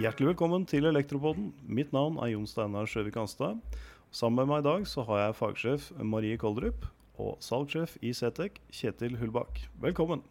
Hjertelig 0.00 0.30
velkommen 0.30 0.62
til 0.64 0.88
Elektropoden. 0.88 1.50
Mitt 1.68 1.92
navn 1.92 2.16
er 2.24 2.30
Jon 2.32 2.46
Steinar 2.48 2.88
Sjøvik 2.88 3.18
Anstad. 3.20 3.60
Sammen 4.08 4.40
med 4.40 4.48
meg 4.48 4.62
i 4.62 4.66
dag 4.66 4.86
så 4.88 5.04
har 5.04 5.20
jeg 5.20 5.36
fagsjef 5.36 5.90
Marie 6.00 6.40
Koldrup 6.40 6.86
og 7.20 7.36
salgssjef 7.44 7.98
i 8.00 8.14
Cetec 8.16 8.56
Kjetil 8.72 9.18
Hullbakk. 9.20 9.60
Velkommen. 9.84 10.24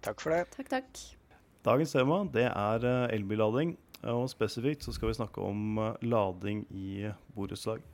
Takk 0.00 0.24
for 0.24 0.32
det. 0.32 0.46
Takk, 0.56 0.72
takk. 0.72 1.02
Dagens 1.68 1.92
tema 1.92 2.22
det 2.32 2.48
er 2.48 2.88
eh, 2.88 3.16
elbillading. 3.18 3.76
Og 4.08 4.30
spesifikt 4.32 4.88
så 4.88 4.96
skal 4.96 5.12
vi 5.12 5.18
snakke 5.20 5.44
om 5.44 5.76
eh, 5.84 6.00
lading 6.08 6.64
i 6.72 7.10
borettslag. 7.36 7.84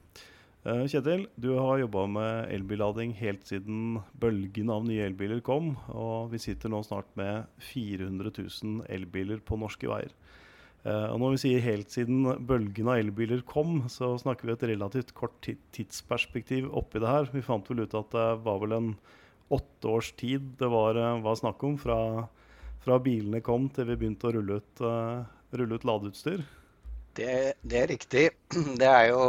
Eh, 0.60 0.82
Kjetil, 0.92 1.22
du 1.40 1.54
har 1.56 1.78
jobba 1.80 2.02
med 2.12 2.50
elbillading 2.52 3.14
helt 3.16 3.46
siden 3.48 3.94
bølgen 4.20 4.68
av 4.68 4.84
nye 4.84 5.06
elbiler 5.08 5.40
kom. 5.40 5.72
Og 5.88 6.34
vi 6.34 6.40
sitter 6.42 6.68
nå 6.68 6.82
snart 6.84 7.08
med 7.16 7.48
400 7.70 8.32
000 8.36 8.84
elbiler 8.92 9.40
på 9.40 9.56
norske 9.60 9.88
veier. 9.88 10.12
Uh, 10.80 11.12
og 11.12 11.18
når 11.20 11.34
vi 11.34 11.38
sier 11.42 11.64
helt 11.64 11.90
siden 11.92 12.24
bølgen 12.48 12.88
av 12.88 13.00
elbiler 13.02 13.42
kom, 13.44 13.82
så 13.92 14.14
snakker 14.20 14.48
vi 14.48 14.54
et 14.54 14.62
relativt 14.70 15.10
kort 15.16 15.48
tidsperspektiv 15.76 16.70
oppi 16.72 17.02
det 17.02 17.08
her. 17.08 17.28
Vi 17.32 17.44
fant 17.44 17.68
vel 17.68 17.82
ut 17.84 17.96
at 17.96 18.12
det 18.16 18.28
var 18.46 18.62
vel 18.62 18.76
en 18.76 18.94
åtte 19.52 19.90
års 19.92 20.12
tid 20.16 20.54
det 20.60 20.70
var, 20.72 20.96
uh, 20.96 21.20
var 21.24 21.36
snakk 21.40 21.60
om 21.68 21.76
fra, 21.80 21.98
fra, 22.84 22.96
bilene 23.00 23.42
kom 23.44 23.68
til 23.68 23.90
vi 23.90 23.98
begynte 24.00 24.28
å 24.28 24.34
rulle 24.38 24.60
ut, 24.60 24.84
rulle 25.56 25.76
ut 25.76 25.88
ladeutstyr. 25.88 26.44
Det, 27.16 27.30
det, 27.62 27.78
er 27.80 27.88
riktig. 27.90 28.26
Det 28.80 28.86
er 28.86 29.08
jo, 29.10 29.22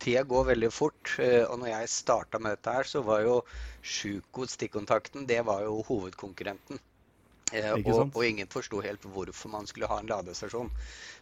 tida 0.00 0.22
går 0.26 0.46
veldig 0.54 0.70
fort. 0.72 1.16
Og 1.20 1.58
når 1.60 1.72
jeg 1.74 1.92
starta 1.92 2.40
med 2.40 2.56
dette 2.56 2.76
her, 2.78 2.88
så 2.88 3.04
var 3.06 3.26
jo 3.26 3.40
Sjuko 3.80 4.44
stikkontakten 4.44 5.26
det 5.28 5.40
var 5.46 5.62
jo 5.64 5.80
hovedkonkurrenten. 5.88 6.80
Eh, 7.50 7.72
og, 7.80 8.12
og, 8.14 8.20
ingen 8.26 8.50
forsto 8.50 8.82
helt 8.84 9.06
hvorfor 9.10 9.50
man 9.50 9.66
skulle 9.66 9.88
ha 9.90 9.98
en 10.00 10.10
ladestasjon. 10.10 10.70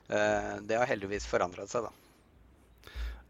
Eh, 0.08 0.54
det 0.68 0.76
har 0.80 0.90
heldigvis 0.90 1.28
forandret 1.28 1.70
seg, 1.72 1.88
da. 1.88 1.94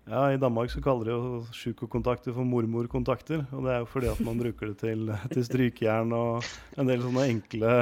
Ja, 0.08 0.22
I 0.32 0.40
Danmark 0.40 0.72
så 0.72 0.80
kaller 0.80 1.04
de 1.04 1.12
jo 1.12 1.42
sjukokontakter 1.52 2.32
for 2.32 2.48
mormorkontakter. 2.48 3.44
Og 3.52 3.66
det 3.66 3.74
er 3.74 3.84
jo 3.84 3.90
fordi 3.92 4.10
at 4.14 4.24
man 4.24 4.40
bruker 4.42 4.72
det 4.72 4.78
til, 4.80 5.12
til 5.34 5.44
strykejern 5.44 6.14
og 6.16 6.48
en 6.80 6.88
del 6.88 7.04
sånne 7.04 7.28
enkle, 7.34 7.72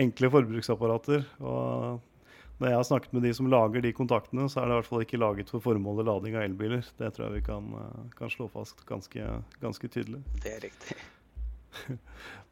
enkle 0.00 0.32
forbruksapparater. 0.32 1.28
Og 1.44 2.00
når 2.60 2.70
jeg 2.70 2.78
har 2.78 2.86
snakket 2.86 3.16
med 3.16 3.24
de 3.26 3.32
som 3.34 3.48
lager 3.50 3.82
de 3.82 3.90
kontaktene, 3.96 4.46
så 4.50 4.60
er 4.60 4.68
det 4.68 4.76
i 4.76 4.78
hvert 4.78 4.90
fall 4.92 5.02
ikke 5.02 5.18
laget 5.18 5.50
for 5.50 5.64
formålet 5.64 6.06
lading 6.06 6.36
av 6.38 6.46
elbiler. 6.46 6.86
Det 7.00 7.10
tror 7.16 7.26
jeg 7.26 7.40
vi 7.40 7.48
kan, 7.48 7.72
kan 8.14 8.30
slå 8.30 8.46
fast 8.52 8.84
ganske, 8.86 9.26
ganske 9.62 9.90
tydelig. 9.90 10.22
Det 10.44 10.54
er 10.54 10.64
riktig. 10.68 10.96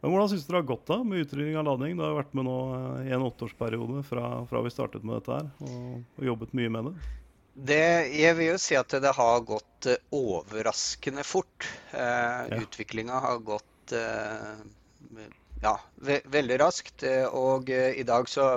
Men 0.03 0.11
Hvordan 0.11 0.31
syns 0.33 0.47
dere 0.47 0.57
det 0.57 0.61
har 0.63 0.71
gått 0.73 0.87
da 0.91 0.99
med 1.07 1.23
utrydning 1.23 1.57
av 1.61 1.67
lading? 1.69 1.97
Du 1.97 2.05
har 2.05 2.17
vært 2.19 2.33
med 2.35 2.49
nå 2.49 2.59
eh, 2.75 3.09
i 3.09 3.15
en 3.15 3.27
åtteårsperiode 3.29 4.03
fra, 4.09 4.31
fra 4.51 4.63
vi 4.65 4.73
startet 4.75 5.05
med 5.07 5.21
dette 5.21 5.37
her, 5.37 5.51
og, 5.63 6.01
og, 6.17 6.25
jobbet 6.27 6.57
mye 6.59 6.73
med 6.75 6.89
det. 6.89 6.95
det. 7.71 7.85
Jeg 8.19 8.39
vil 8.41 8.51
jo 8.51 8.59
si 8.65 8.79
at 8.81 8.97
det 9.05 9.15
har 9.19 9.47
gått 9.47 9.91
eh, 9.93 10.03
overraskende 10.19 11.27
fort. 11.27 11.71
Eh, 11.95 12.43
ja. 12.51 12.59
Utviklinga 12.65 13.23
har 13.23 13.39
gått 13.47 13.95
eh, 13.95 15.23
ja, 15.63 15.77
ve 16.03 16.21
veldig 16.35 16.59
raskt. 16.65 17.07
Eh, 17.07 17.27
og 17.27 17.71
eh, 17.71 17.95
i 18.03 18.07
dag 18.09 18.29
så 18.29 18.57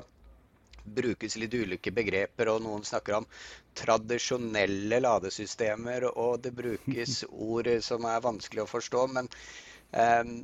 brukes 0.85 1.37
litt 1.41 1.53
ulike 1.53 1.91
begreper, 1.91 2.53
og 2.53 2.63
noen 2.65 2.85
snakker 2.87 3.19
om 3.19 3.29
tradisjonelle 3.75 5.01
ladesystemer, 5.03 6.09
og 6.13 6.41
det 6.45 6.55
brukes 6.55 7.23
ord 7.49 7.71
som 7.85 8.05
er 8.09 8.25
vanskelig 8.25 8.65
å 8.65 8.73
forstå. 8.77 9.07
men 9.17 9.31
Ehm, 9.95 10.39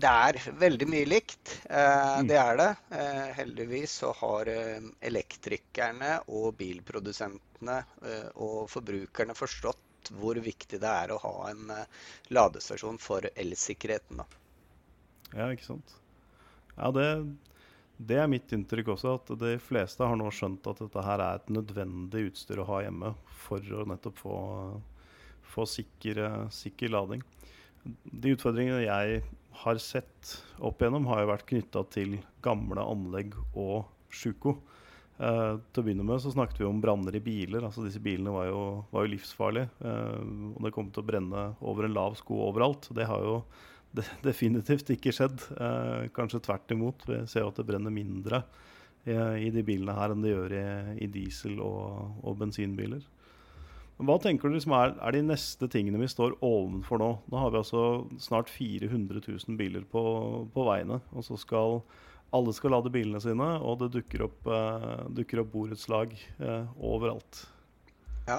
det 0.00 0.10
er 0.10 0.38
veldig 0.60 0.88
mye 0.88 1.08
likt. 1.08 1.52
Eh, 1.68 2.16
mm. 2.20 2.28
Det 2.30 2.38
er 2.40 2.56
det. 2.60 2.70
Eh, 2.96 3.28
heldigvis 3.36 3.98
så 4.02 4.12
har 4.16 4.48
eh, 4.48 4.80
elektrikerne 5.10 6.16
og 6.32 6.54
bilprodusentene 6.60 7.78
og 8.40 8.70
forbrukerne 8.72 9.36
forstått 9.36 10.10
hvor 10.16 10.38
viktig 10.40 10.78
det 10.80 10.88
er 10.88 11.12
å 11.12 11.18
ha 11.20 11.34
en 11.50 11.72
ladestasjon 12.32 12.96
for 12.98 13.26
elsikkerheten. 13.34 14.22
Ja, 15.36 15.50
ikke 15.52 15.66
sant. 15.66 15.92
Ja, 16.78 16.88
det, 16.96 17.04
det, 18.00 18.16
er 18.16 18.30
mitt 18.32 18.52
inntrykk 18.56 18.94
også, 18.94 19.16
at 19.18 19.34
de 19.40 19.56
fleste 19.60 20.06
har 20.06 20.16
nå 20.16 20.30
skjønt 20.32 20.66
at 20.70 20.80
dette 20.84 21.04
her 21.04 21.20
er 21.24 21.40
et 21.40 21.52
nødvendig 21.52 22.30
utstyr 22.30 22.62
å 22.62 22.68
ha 22.70 22.80
hjemme 22.86 23.12
for 23.42 23.76
å 23.76 23.84
nettopp 23.90 24.22
få, 24.22 24.38
få 25.52 25.68
sikker, 25.68 26.22
sikker 26.54 26.94
lading 26.96 27.24
de 27.84 28.34
utfordringene 28.34 28.82
jeg 28.84 29.22
har 29.62 29.80
sett 29.82 30.34
opp 30.62 30.80
igjennom, 30.80 31.08
har 31.10 31.22
jo 31.22 31.30
vært 31.32 31.48
knytta 31.48 31.84
til 31.92 32.18
gamle 32.44 32.84
anlegg 32.84 33.34
og 33.58 33.88
sjuko. 34.12 34.58
Eh, 35.20 35.56
til 35.60 35.82
å 35.82 35.84
begynne 35.84 36.06
med 36.06 36.22
så 36.22 36.32
snakket 36.32 36.62
vi 36.62 36.68
om 36.68 36.80
branner 36.80 37.16
i 37.16 37.22
biler. 37.24 37.64
altså 37.66 37.84
Disse 37.84 38.00
bilene 38.02 38.32
var 38.32 38.48
jo, 38.48 38.62
var 38.92 39.04
jo 39.04 39.12
livsfarlige. 39.14 39.72
Eh, 39.84 40.30
og 40.54 40.62
det 40.64 40.72
kom 40.76 40.88
til 40.92 41.04
å 41.04 41.08
brenne 41.10 41.44
over 41.60 41.88
en 41.88 41.96
lav 41.96 42.16
sko 42.20 42.40
overalt. 42.48 42.88
Det 42.96 43.08
har 43.08 43.26
jo 43.26 43.42
de, 43.96 44.04
definitivt 44.28 44.92
ikke 44.94 45.14
skjedd. 45.14 45.46
Eh, 45.56 46.10
kanskje 46.16 46.42
tvert 46.46 46.74
imot. 46.74 47.06
Vi 47.08 47.22
ser 47.30 47.48
at 47.48 47.60
det 47.60 47.66
brenner 47.68 47.94
mindre 47.94 48.44
i, 49.06 49.16
i 49.46 49.48
de 49.54 49.64
bilene 49.66 49.96
her 49.96 50.14
enn 50.14 50.24
det 50.24 50.34
gjør 50.34 50.58
i, 50.58 50.66
i 51.06 51.10
diesel- 51.10 51.62
og, 51.64 52.20
og 52.24 52.38
bensinbiler. 52.42 53.02
Hva 54.00 54.16
tenker 54.16 54.48
du 54.48 54.56
liksom 54.56 54.72
er, 54.72 54.94
er, 54.96 55.12
de 55.12 55.20
neste 55.28 55.66
tingene 55.68 56.00
vi 56.00 56.08
står 56.08 56.38
ovenfor 56.40 57.00
nå? 57.02 57.08
Nå 57.28 57.40
har 57.42 57.50
vi 57.52 57.58
altså 57.60 57.82
snart 58.22 58.48
400 58.48 59.20
000 59.26 59.58
biler 59.60 59.84
på, 59.84 60.02
på 60.54 60.64
veiene. 60.70 61.02
Og 61.12 61.26
så 61.26 61.36
skal 61.40 61.82
alle 62.32 62.54
skal 62.54 62.72
lade 62.76 62.92
bilene 62.94 63.20
sine, 63.22 63.48
og 63.58 63.80
det 63.80 63.90
dukker 63.96 64.28
opp, 64.28 64.46
eh, 64.46 65.40
opp 65.42 65.50
borettslag 65.52 66.14
eh, 66.38 66.68
overalt. 66.78 67.42
Ja. 68.28 68.38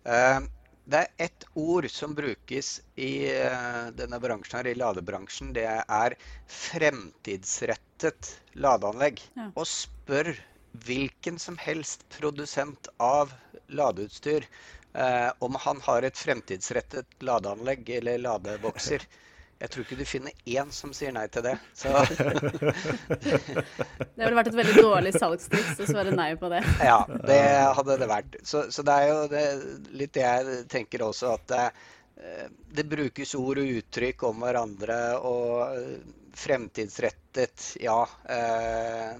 Uh, 0.00 0.48
det 0.90 1.00
er 1.04 1.24
ett 1.28 1.44
ord 1.54 1.86
som 1.90 2.14
brukes 2.18 2.80
i 2.98 3.12
denne 3.98 4.18
bransjen 4.22 4.58
her, 4.60 4.68
i 4.72 4.78
ladebransjen. 4.78 5.52
Det 5.56 5.66
er 5.70 6.16
fremtidsrettet 6.50 8.32
ladeanlegg. 8.58 9.22
Ja. 9.38 9.50
Og 9.54 9.68
spør 9.70 10.32
hvilken 10.86 11.38
som 11.38 11.56
helst 11.58 12.04
produsent 12.14 12.88
av 13.02 13.32
ladeutstyr 13.70 14.46
eh, 14.94 15.30
om 15.38 15.56
han 15.64 15.80
har 15.86 16.06
et 16.06 16.18
fremtidsrettet 16.18 17.18
ladeanlegg 17.26 17.90
eller 18.00 18.22
ladebokser. 18.26 19.06
Jeg 19.60 19.68
tror 19.74 19.84
ikke 19.84 19.96
du 19.98 20.06
finner 20.08 20.32
én 20.48 20.70
som 20.72 20.92
sier 20.96 21.12
nei 21.12 21.26
til 21.32 21.44
det. 21.44 21.52
det 23.20 24.22
ville 24.22 24.38
vært 24.38 24.48
et 24.48 24.56
veldig 24.56 24.84
dårlig 24.86 25.12
salgstriks 25.18 25.82
å 25.84 25.88
svare 25.90 26.14
nei 26.16 26.30
på 26.40 26.48
det. 26.52 26.62
ja, 26.80 27.02
det 27.28 27.42
hadde 27.76 27.98
det 28.00 28.08
vært. 28.08 28.38
Så, 28.40 28.62
så 28.72 28.84
det 28.88 28.94
er 28.96 29.10
jo 29.10 29.18
det, 29.28 29.42
litt 30.00 30.14
det 30.16 30.24
jeg 30.24 30.62
tenker 30.72 31.04
også, 31.04 31.34
at 31.36 31.44
det, 31.52 31.66
eh, 32.24 32.46
det 32.72 32.86
brukes 32.88 33.36
ord 33.36 33.60
og 33.60 33.74
uttrykk 33.82 34.24
om 34.30 34.40
hverandre. 34.46 34.98
Og 35.28 35.76
eh, 35.76 35.92
fremtidsrettet, 36.40 37.74
ja. 37.84 38.00
Eh, 38.32 39.12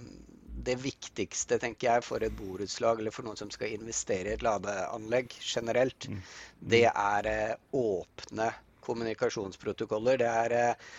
det 0.60 0.76
viktigste 0.80 1.60
tenker 1.60 1.90
jeg, 1.90 2.06
for 2.08 2.24
et 2.24 2.32
borettslag 2.36 3.04
eller 3.04 3.12
for 3.12 3.28
noen 3.28 3.36
som 3.36 3.52
skal 3.52 3.76
investere 3.76 4.32
i 4.32 4.38
et 4.38 4.44
ladeanlegg 4.44 5.36
generelt, 5.36 6.08
mm. 6.08 6.18
det 6.72 6.86
er 6.88 7.30
åpne 7.76 8.48
kommunikasjonsprotokoller. 8.84 10.20
Det 10.20 10.28
er 10.28 10.54
eh, 10.58 10.90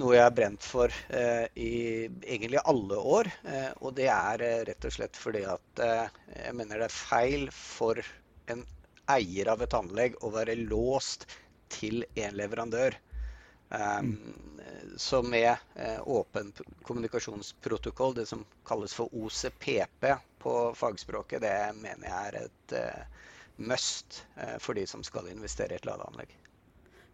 noe 0.00 0.14
jeg 0.16 0.24
har 0.26 0.36
brent 0.36 0.64
for 0.64 0.94
eh, 1.08 1.46
i 1.58 1.72
egentlig 2.06 2.62
alle 2.64 3.00
år. 3.16 3.30
Eh, 3.44 3.70
og 3.82 3.96
det 3.98 4.08
er 4.12 4.46
rett 4.70 4.88
og 4.88 4.94
slett 4.94 5.18
fordi 5.18 5.44
at 5.48 5.84
jeg 5.84 6.56
mener 6.58 6.82
det 6.82 6.88
er 6.88 6.96
feil 6.98 7.48
for 7.54 8.02
en 8.52 8.64
eier 9.08 9.48
av 9.52 9.62
et 9.64 9.76
anlegg 9.76 10.18
å 10.24 10.32
være 10.34 10.58
låst 10.68 11.28
til 11.72 12.04
en 12.16 12.36
leverandør. 12.36 12.96
Um, 13.68 14.16
så 14.96 15.22
med 15.22 15.56
eh, 15.74 16.08
åpen 16.08 16.52
kommunikasjonsprotokoll, 16.82 18.14
det 18.14 18.26
som 18.26 18.44
kalles 18.64 18.94
for 18.94 19.08
OCPP 19.12 20.06
på 20.38 20.74
fagspråket, 20.74 21.42
det 21.42 21.72
mener 21.76 22.08
jeg 22.08 22.28
er 22.28 22.38
et 22.40 22.76
eh, 22.78 23.02
must 23.56 24.22
eh, 24.36 24.56
for 24.58 24.78
de 24.78 24.86
som 24.86 25.04
skal 25.04 25.28
investere 25.28 25.76
i 25.76 25.80
et 25.80 25.88
ladeanlegg. 25.88 26.32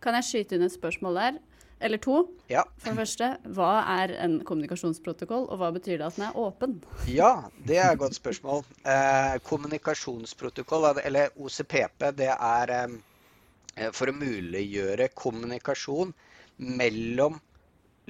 Kan 0.04 0.16
jeg 0.18 0.28
skyte 0.28 0.58
inn 0.58 0.66
et 0.66 0.74
spørsmål 0.74 1.16
der? 1.16 1.42
Eller 1.84 1.98
to. 1.98 2.18
Ja. 2.48 2.62
For 2.80 2.92
det 2.92 3.02
første, 3.02 3.30
hva 3.56 3.70
er 3.96 4.12
en 4.24 4.38
kommunikasjonsprotokoll, 4.46 5.48
og 5.50 5.60
hva 5.60 5.70
betyr 5.74 5.98
det 6.00 6.06
at 6.06 6.18
den 6.18 6.26
er 6.28 6.36
åpen? 6.40 6.76
Ja, 7.10 7.48
det 7.66 7.80
er 7.80 7.92
et 7.92 8.00
godt 8.00 8.16
spørsmål. 8.16 8.62
Eh, 8.88 9.36
kommunikasjonsprotokoll, 9.48 10.86
eller 11.04 11.34
OCPP, 11.36 12.06
det 12.20 12.30
er 12.34 12.74
eh, 12.76 13.90
for 13.96 14.08
å 14.08 14.16
muliggjøre 14.16 15.10
kommunikasjon 15.18 16.14
mellom 16.56 17.40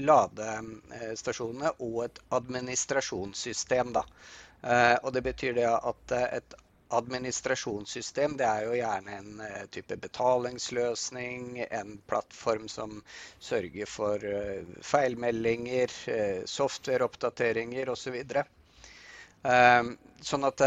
ladestasjonene 0.04 1.72
og 1.86 2.00
et 2.08 2.20
administrasjonssystem. 2.36 3.94
Da. 3.96 4.04
Eh, 4.62 4.96
og 5.02 5.14
det 5.16 5.24
betyr 5.30 5.56
det 5.56 5.70
at 5.70 6.18
et 6.26 6.58
administrasjonssystem 6.96 8.36
det 8.38 8.46
er 8.46 8.64
jo 8.66 8.76
gjerne 8.78 9.18
en 9.18 9.42
uh, 9.42 9.60
type 9.74 9.96
betalingsløsning, 10.00 11.60
en 11.64 11.94
plattform 12.08 12.68
som 12.70 12.96
sørger 13.42 13.90
for 13.90 14.24
uh, 14.24 14.74
feilmeldinger, 14.84 15.94
uh, 16.08 16.42
softwareoppdateringer 16.48 17.92
osv. 17.94 18.18
Så 18.24 18.44
uh, 19.48 19.94
sånn 20.24 20.48
at 20.48 20.66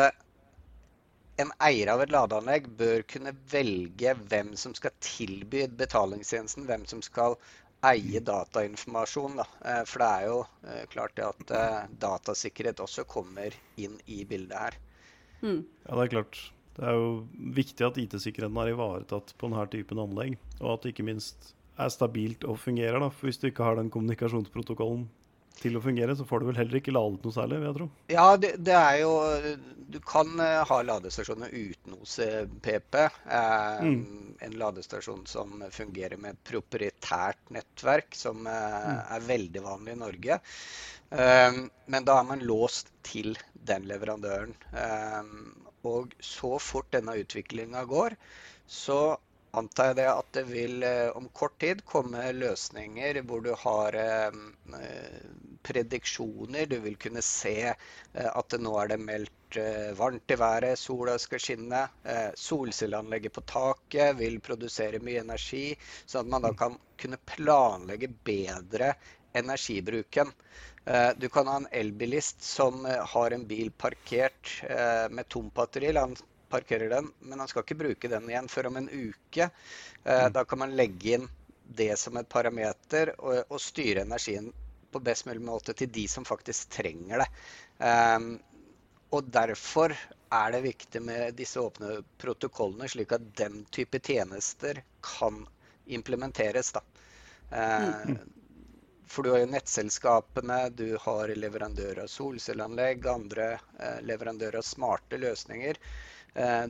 en 1.41 1.53
eier 1.61 1.93
av 1.93 2.01
et 2.01 2.13
ladeanlegg 2.13 2.67
bør 2.79 3.05
kunne 3.13 3.35
velge 3.51 4.15
hvem 4.31 4.55
som 4.57 4.73
skal 4.77 4.95
tilby 5.05 5.67
betalingstjenesten, 5.79 6.65
hvem 6.69 6.85
som 6.89 7.03
skal 7.05 7.37
eie 7.85 8.21
datainformasjon. 8.25 9.37
Da. 9.37 9.45
For 9.85 10.01
det 10.01 10.07
er 10.09 10.25
jo 10.31 10.39
klart 10.95 11.21
at 11.21 11.53
datasikkerhet 12.01 12.81
også 12.81 13.05
kommer 13.09 13.53
inn 13.77 13.99
i 14.09 14.23
bildet 14.25 14.57
her. 14.57 14.79
Mm. 15.41 15.61
Ja, 15.85 15.91
det 15.95 16.05
er 16.05 16.13
klart. 16.17 16.39
Det 16.77 16.85
er 16.85 16.97
jo 16.97 17.11
viktig 17.57 17.85
at 17.87 17.97
IT-sikkerheten 17.97 18.57
er 18.61 18.73
ivaretatt 18.73 19.33
på 19.37 19.49
denne 19.49 19.65
typen 19.73 20.01
anlegg. 20.01 20.35
Og 20.61 20.75
at 20.75 20.83
det 20.83 20.93
ikke 20.93 21.07
minst 21.07 21.53
er 21.77 21.93
stabilt 21.93 22.45
og 22.45 22.59
fungerer. 22.61 22.99
da. 23.01 23.09
For 23.09 23.29
Hvis 23.29 23.41
du 23.41 23.47
ikke 23.49 23.65
har 23.65 23.79
den 23.79 23.89
kommunikasjonsprotokollen 23.93 25.07
til 25.61 25.77
å 25.77 25.81
fungere, 25.83 26.15
så 26.17 26.25
får 26.27 26.41
du 26.41 26.47
vel 26.49 26.59
heller 26.61 26.79
ikke 26.79 26.93
ladet 26.95 27.25
noe 27.25 27.35
særlig, 27.35 27.59
vil 27.61 27.69
jeg 27.69 27.77
tro. 27.77 27.87
Ja, 28.13 28.27
det, 28.39 28.53
det 28.65 28.77
er 28.77 28.99
jo 29.01 29.11
Du 29.87 29.99
kan 30.03 30.33
uh, 30.39 30.63
ha 30.67 30.77
ladestasjoner 30.83 31.53
uten 31.53 31.95
OCPP. 31.97 32.97
Eh, 33.37 33.83
mm. 33.87 34.33
En 34.43 34.57
ladestasjon 34.59 35.23
som 35.29 35.63
fungerer 35.73 36.19
med 36.19 36.35
et 36.35 36.41
proprietært 36.51 37.39
nettverk, 37.55 38.17
som 38.17 38.43
eh, 38.51 38.75
mm. 38.83 38.99
er 39.15 39.29
veldig 39.29 39.63
vanlig 39.65 39.95
i 39.95 40.01
Norge. 40.03 40.39
men 41.07 42.05
da 42.05 42.17
er 42.19 42.25
man 42.27 42.41
låst 42.43 42.89
til 43.07 43.37
den 43.69 43.85
leverandøren. 43.87 44.51
og 45.87 46.11
så 46.19 46.57
fort 46.59 46.91
denne 46.91 47.15
utviklinga 47.21 47.85
går, 47.87 48.17
så 48.67 49.15
antar 49.57 49.91
jeg 49.91 49.99
det 49.99 50.07
at 50.11 50.31
det 50.37 50.45
vil 50.49 50.85
om 51.17 51.27
kort 51.35 51.57
tid 51.63 51.83
komme 51.87 52.29
løsninger 52.35 53.21
hvor 53.27 53.41
du 53.45 53.53
har 53.65 53.97
prediksjoner. 55.67 56.65
Du 56.65 56.79
vil 56.79 56.95
kunne 56.95 57.21
se 57.21 57.55
eh, 57.67 58.29
at 58.29 58.55
nå 58.61 58.73
er 58.81 58.93
det 58.93 58.99
meldt 59.03 59.59
eh, 59.59 59.91
varmt 59.97 60.31
i 60.31 60.39
været, 60.39 60.79
sola 60.79 61.17
skal 61.21 61.41
skinne. 61.43 61.83
Eh, 62.07 62.29
solcelleanlegget 62.39 63.35
på 63.35 63.43
taket 63.49 64.15
vil 64.21 64.39
produsere 64.43 65.01
mye 65.03 65.23
energi, 65.25 65.69
sånn 66.05 66.27
at 66.27 66.33
man 66.35 66.47
da 66.47 66.53
kan 66.57 66.79
kunne 66.97 67.21
planlegge 67.35 68.09
bedre 68.25 68.95
energibruken. 69.37 70.31
Du 71.19 71.25
kan 71.29 71.49
ha 71.51 71.57
en 71.59 71.65
elbilist 71.75 72.39
som 72.47 72.85
har 72.87 73.33
en 73.35 73.43
bil 73.45 73.67
parkert 73.75 74.53
med 75.11 75.27
tomt 75.29 75.51
batteri. 75.53 75.91
Parkerer 76.49 76.89
den, 76.91 77.11
men 77.19 77.39
han 77.43 77.49
skal 77.51 77.65
ikke 77.65 77.79
bruke 77.79 78.11
den 78.11 78.29
igjen 78.31 78.47
før 78.51 78.69
om 78.71 78.79
en 78.79 78.89
uke. 78.91 79.49
Da 80.03 80.43
kan 80.47 80.61
man 80.61 80.75
legge 80.79 81.17
inn 81.17 81.27
det 81.67 81.97
som 81.99 82.17
et 82.17 82.29
parameter 82.29 83.11
og, 83.17 83.43
og 83.49 83.61
styre 83.61 84.05
energien 84.07 84.51
på 84.91 84.99
best 85.03 85.25
mulig 85.27 85.43
måte 85.43 85.75
til 85.77 85.91
de 85.91 86.07
som 86.07 86.25
faktisk 86.25 86.69
trenger 86.77 87.23
det. 87.23 87.27
Um, 87.83 88.37
og 89.15 89.27
derfor 89.31 89.93
er 90.27 90.51
det 90.51 90.63
viktig 90.65 91.01
med 91.03 91.35
disse 91.39 91.59
åpne 91.61 92.01
protokollene, 92.19 92.89
slik 92.91 93.13
at 93.15 93.27
den 93.39 93.61
type 93.71 93.99
tjenester 94.03 94.81
kan 95.03 95.43
implementeres. 95.85 96.73
Da. 96.75 96.83
Uh, 97.51 98.17
for 99.07 99.23
du 99.23 99.31
har 99.31 99.43
jo 99.43 99.51
nettselskapene, 99.53 100.59
du 100.75 100.97
har 100.99 101.31
leverandører 101.35 102.03
av 102.03 102.11
solcelleanlegg, 102.11 103.07
andre 103.07 103.53
leverandører 104.03 104.59
av 104.59 104.67
smarte 104.67 105.19
løsninger. 105.21 105.79
Uh, 106.35 106.67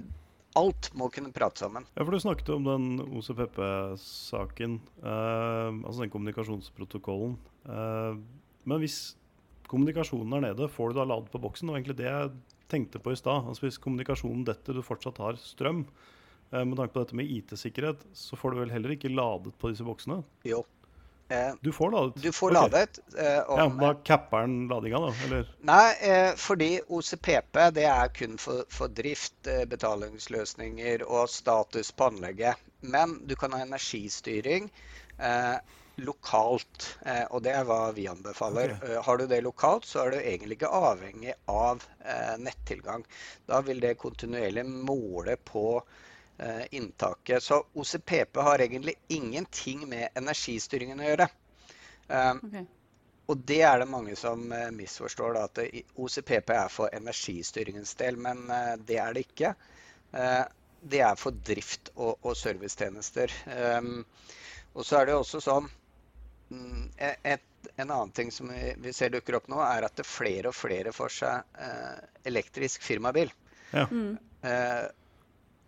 alt 0.57 0.89
må 0.97 1.09
kunne 1.13 1.29
prate 1.35 1.61
sammen. 1.61 1.85
Ja, 1.93 2.03
for 2.03 2.15
Du 2.15 2.21
snakket 2.21 2.49
om 2.55 2.65
den 2.65 3.01
OCPP-saken, 3.19 4.79
eh, 5.03 5.69
altså 5.85 6.01
den 6.01 6.13
kommunikasjonsprotokollen. 6.13 7.35
Eh, 7.67 8.17
men 8.65 8.81
hvis 8.81 9.15
kommunikasjonen 9.69 10.33
er 10.39 10.47
nede, 10.47 10.69
får 10.71 10.91
du 10.91 10.97
da 10.97 11.05
ladet 11.05 11.29
på 11.29 11.41
boksen? 11.43 11.69
Og 11.69 11.77
egentlig 11.77 11.99
det 11.99 12.09
jeg 12.09 12.31
tenkte 12.71 13.01
på 13.03 13.13
i 13.13 13.19
stad. 13.19 13.45
Altså 13.45 13.67
hvis 13.67 13.77
kommunikasjonen 13.83 14.47
detter, 14.47 14.73
du 14.73 14.81
fortsatt 14.81 15.21
har 15.21 15.37
strøm, 15.37 15.85
eh, 16.51 16.63
med 16.63 16.77
tanke 16.79 16.95
på 16.95 17.05
dette 17.05 17.19
med 17.19 17.29
IT-sikkerhet, 17.29 18.07
så 18.17 18.39
får 18.39 18.51
du 18.51 18.63
vel 18.63 18.73
heller 18.73 18.95
ikke 18.95 19.13
ladet 19.13 19.53
på 19.59 19.69
disse 19.69 19.85
boksene? 19.85 20.23
Jo, 20.47 20.63
Eh, 20.63 20.86
du 21.61 21.71
får 21.71 21.91
ladet? 21.91 22.23
Du 22.23 22.31
får 22.31 22.51
okay. 22.51 22.61
ladet. 22.61 22.99
Eh, 23.19 23.39
om, 23.49 23.59
ja, 23.59 23.87
Da 23.87 23.93
capper 24.03 24.41
den 24.41 24.67
ladinga, 24.67 24.99
da? 24.99 25.13
Eller? 25.25 25.55
Nei, 25.59 25.95
eh, 26.01 26.35
fordi 26.35 26.69
OCPP 26.87 27.59
det 27.75 27.83
er 27.91 28.13
kun 28.15 28.37
for, 28.39 28.63
for 28.71 28.87
drift, 28.87 29.35
eh, 29.47 29.65
betalingsløsninger 29.67 31.03
og 31.07 31.29
status 31.29 31.91
på 31.91 32.11
anlegget. 32.11 32.63
Men 32.79 33.19
du 33.27 33.35
kan 33.35 33.51
ha 33.51 33.59
energistyring 33.65 34.71
eh, 35.19 35.59
lokalt, 35.97 36.93
eh, 37.05 37.25
og 37.27 37.43
det 37.43 37.57
er 37.57 37.67
hva 37.67 37.81
vi 37.91 38.07
anbefaler. 38.07 38.77
Okay. 38.77 38.97
har 39.03 39.17
du 39.17 39.27
det 39.27 39.43
lokalt, 39.43 39.85
så 39.89 40.05
er 40.05 40.15
du 40.15 40.19
egentlig 40.21 40.61
ikke 40.61 40.75
avhengig 40.79 41.35
av 41.51 41.83
nettilgang. 42.39 43.03
Da 43.49 43.59
vil 43.65 43.81
det 43.83 43.97
kontinuerlig 43.99 44.63
måle 44.69 45.35
på 45.43 45.81
Eh, 45.81 46.06
inntaket. 46.71 47.43
Så 47.43 47.65
OCPP 47.73 48.37
har 48.37 48.59
egentlig 48.59 48.93
ingenting 49.07 49.87
med 49.89 50.09
energistyringen 50.13 50.99
å 50.99 51.07
gjøre. 51.07 51.29
Um, 52.07 52.41
okay. 52.43 52.65
Og 53.27 53.41
det 53.49 53.61
er 53.67 53.81
det 53.81 53.89
mange 53.91 54.15
som 54.15 54.45
uh, 54.53 54.69
misforstår, 54.71 55.33
da, 55.35 55.47
at 55.49 55.95
OCPP 55.97 56.53
er 56.55 56.69
for 56.71 56.93
energistyringens 56.95 57.95
del. 57.99 58.19
Men 58.21 58.45
det 58.85 58.99
er 59.01 59.17
det 59.17 59.25
ikke. 59.27 59.55
Det 60.87 61.01
er 61.03 61.17
for 61.19 61.35
drift 61.45 61.91
og, 61.95 62.15
og 62.21 62.37
servicetjenester. 62.37 63.33
Um, 63.79 64.05
og 64.77 64.85
så 64.85 65.01
er 65.01 65.09
det 65.09 65.17
også 65.17 65.41
sånn 65.43 65.67
um, 66.53 66.85
et, 66.95 67.43
En 67.81 67.89
annen 67.89 68.13
ting 68.15 68.29
som 68.31 68.47
vi, 68.53 68.71
vi, 68.79 68.93
ser 68.95 69.11
dukker 69.11 69.39
opp 69.39 69.49
nå, 69.51 69.57
er 69.65 69.89
at 69.89 69.97
det 69.97 70.05
flere 70.07 70.53
og 70.53 70.55
flere 70.55 70.93
får 70.95 71.11
seg 71.17 71.65
elektrisk 72.29 72.85
firmabil. 72.85 73.33
Ja. 73.73 73.83
Mm. 73.91 74.15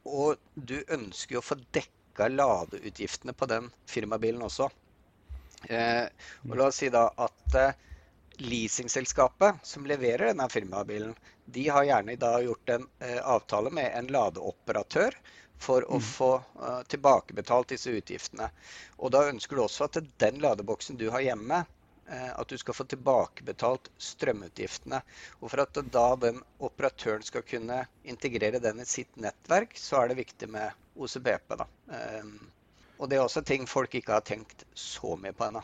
Og 0.07 0.35
du 0.53 0.77
ønsker 0.87 1.37
jo 1.37 1.41
å 1.41 1.45
få 1.49 1.57
dekka 1.75 2.29
ladeutgiftene 2.31 3.33
på 3.33 3.47
den 3.51 3.69
firmabilen 3.89 4.41
også. 4.45 4.69
Eh, 5.67 6.05
og 6.47 6.55
la 6.55 6.69
oss 6.69 6.79
si 6.81 6.89
da 6.93 7.07
at 7.19 7.57
eh, 7.59 7.81
leasingselskapet 8.39 9.59
som 9.67 9.87
leverer 9.87 10.31
denne 10.31 10.47
firmabilen, 10.51 11.15
de 11.45 11.65
har 11.67 11.87
gjerne 11.87 12.15
da 12.21 12.37
gjort 12.45 12.75
en 12.75 12.87
eh, 13.03 13.19
avtale 13.19 13.73
med 13.75 13.91
en 13.91 14.07
ladeoperatør 14.15 15.17
for 15.59 15.83
å 15.91 15.97
mm. 15.99 16.03
få 16.07 16.29
uh, 16.39 16.81
tilbakebetalt 16.87 17.73
disse 17.73 17.91
utgiftene. 17.91 18.45
Og 19.03 19.11
da 19.11 19.25
ønsker 19.27 19.57
du 19.59 19.65
også 19.65 19.89
at 19.89 19.97
den 20.23 20.37
ladeboksen 20.39 20.95
du 20.95 21.09
har 21.11 21.25
hjemme, 21.25 21.65
Eh, 21.65 21.78
at 22.09 22.49
du 22.49 22.57
skal 22.57 22.73
få 22.73 22.85
tilbakebetalt 22.89 23.91
strømutgiftene. 24.01 25.01
Og 25.39 25.51
For 25.51 25.61
at 25.61 25.77
da 25.93 26.05
den 26.17 26.39
operatøren 26.57 27.25
skal 27.25 27.45
kunne 27.45 27.83
integrere 28.03 28.61
den 28.63 28.81
i 28.81 28.87
sitt 28.89 29.19
nettverk, 29.21 29.77
så 29.77 30.01
er 30.01 30.11
det 30.11 30.21
viktig 30.23 30.49
med 30.49 30.73
OCPP. 30.99 31.57
Da. 31.59 31.67
Eh, 31.93 32.31
og 32.99 33.09
det 33.09 33.19
er 33.19 33.25
også 33.25 33.43
ting 33.45 33.67
folk 33.69 33.93
ikke 33.95 34.17
har 34.17 34.25
tenkt 34.25 34.65
så 34.75 35.15
mye 35.19 35.35
på 35.35 35.47
ennå. 35.47 35.63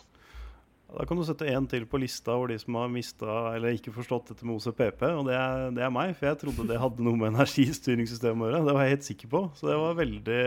Da 0.86 1.03
kan 1.10 1.17
du 1.17 1.25
sette 1.25 1.48
én 1.50 1.65
til 1.67 1.88
på 1.89 1.98
lista 2.00 2.36
over 2.38 2.51
de 2.53 2.60
som 2.62 2.77
har 2.77 2.91
mista 2.93 3.31
eller 3.55 3.74
ikke 3.75 3.93
forstått 3.96 4.29
dette 4.31 4.46
med 4.46 4.60
OCPP. 4.60 5.01
Og 5.17 5.25
det 5.27 5.34
er, 5.36 5.65
det 5.75 5.84
er, 5.84 5.91
meg, 5.91 6.13
for 6.15 6.29
jeg 6.29 6.39
trodde 6.43 6.67
det 6.69 6.79
hadde 6.79 7.03
noe 7.03 7.19
med 7.19 7.34
energistyringssystemet 7.34 8.46
å 8.46 8.51
gjøre. 8.51 8.62
Det 8.69 8.75
var 8.77 8.86
jeg 8.86 8.96
helt 8.96 9.10
sikker 9.10 9.31
på. 9.34 9.41
Så 9.58 9.72
det 9.72 9.79
var 9.81 9.98
veldig, 9.98 10.43